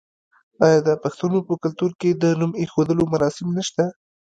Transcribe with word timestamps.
آیا 0.65 0.79
د 0.87 0.89
پښتنو 1.03 1.39
په 1.47 1.53
کلتور 1.63 1.91
کې 1.99 2.09
د 2.13 2.25
نوم 2.39 2.51
ایښودلو 2.61 3.03
مراسم 3.13 3.47
نشته؟ 3.57 3.83